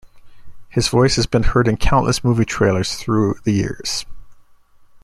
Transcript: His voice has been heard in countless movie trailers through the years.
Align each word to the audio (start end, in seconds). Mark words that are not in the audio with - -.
His 0.69 0.87
voice 0.87 1.15
has 1.17 1.27
been 1.27 1.43
heard 1.43 1.67
in 1.67 1.77
countless 1.77 2.23
movie 2.23 2.43
trailers 2.43 2.95
through 2.95 3.35
the 3.43 3.51
years. 3.53 4.03